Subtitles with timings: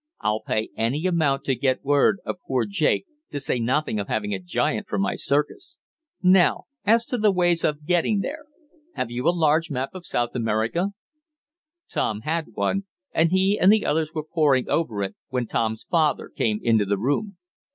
[0.19, 4.33] I'll pay any amount to get word of poor Jake, to say nothing of having
[4.33, 5.77] a giant for my circus.
[6.23, 8.45] Now as to ways of getting there.
[8.95, 10.93] Have you a large map of South America?"
[11.87, 16.29] Tom had one, and he and the others were pouring over it when Tom's father
[16.29, 17.37] came into the room.